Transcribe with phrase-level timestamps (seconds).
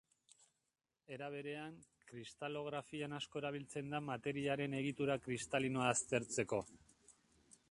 [1.17, 1.75] Era berean
[2.13, 6.65] kristalografian asko erabiltzen da materiaren egitura kristalinoa aztertzeko.